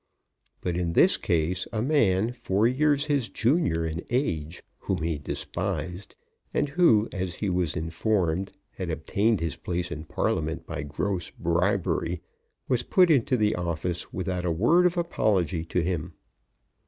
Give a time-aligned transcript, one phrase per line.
[0.61, 6.15] But in this case a man four years his junior in age, whom he despised,
[6.51, 12.19] and who, as he was informed, had obtained his place in Parliament by gross bribery,
[12.67, 16.13] was put into the office without a word of apology to him.